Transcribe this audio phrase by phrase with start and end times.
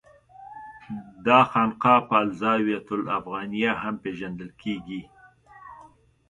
[1.25, 5.01] دا خانقاه په الزاویة الافغانیه هم پېژندل کېږي.